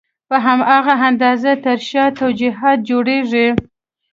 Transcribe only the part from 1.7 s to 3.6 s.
شا توجیهات جوړېږي.